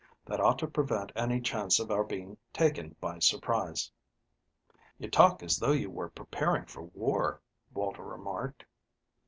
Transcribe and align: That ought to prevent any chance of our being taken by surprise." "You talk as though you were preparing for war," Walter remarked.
That 0.25 0.41
ought 0.41 0.57
to 0.57 0.67
prevent 0.67 1.11
any 1.15 1.39
chance 1.39 1.79
of 1.79 1.91
our 1.91 2.03
being 2.03 2.35
taken 2.53 2.95
by 2.99 3.19
surprise." 3.19 3.91
"You 4.97 5.11
talk 5.11 5.43
as 5.43 5.57
though 5.57 5.73
you 5.73 5.91
were 5.91 6.09
preparing 6.09 6.65
for 6.65 6.81
war," 6.81 7.39
Walter 7.71 8.01
remarked. 8.03 8.65